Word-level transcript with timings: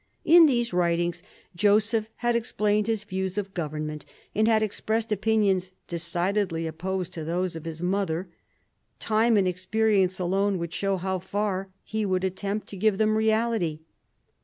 In 0.25 0.47
these 0.47 0.73
writings, 0.73 1.21
Joseph 1.55 2.09
had 2.15 2.35
explained 2.35 2.87
his 2.87 3.03
views 3.03 3.37
of 3.37 3.53
government, 3.53 4.03
and 4.33 4.47
had 4.47 4.63
expressed 4.63 5.11
opinions 5.11 5.73
decidedly 5.87 6.65
opposed 6.65 7.13
to 7.13 7.23
those 7.23 7.55
of 7.55 7.65
his 7.65 7.83
mother; 7.83 8.27
time 8.97 9.37
and 9.37 9.47
experience 9.47 10.17
alone 10.19 10.57
could 10.57 10.73
show 10.73 10.97
how 10.97 11.19
far 11.19 11.69
he 11.83 12.03
would 12.03 12.23
attempt 12.23 12.65
to 12.69 12.77
give 12.77 12.97
them 12.97 13.15
reality. 13.15 13.81